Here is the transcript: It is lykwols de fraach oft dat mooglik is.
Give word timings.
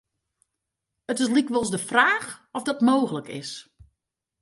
It 1.11 1.17
is 1.23 1.33
lykwols 1.35 1.71
de 1.73 1.79
fraach 1.89 2.29
oft 2.57 2.65
dat 2.69 2.85
mooglik 2.89 3.27
is. 3.41 3.49